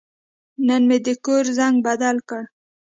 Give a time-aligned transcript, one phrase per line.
[0.67, 2.43] نن مې د کور زنګ بدل کړ.